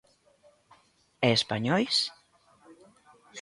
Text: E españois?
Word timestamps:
E 1.27 1.27
españois? 1.37 1.95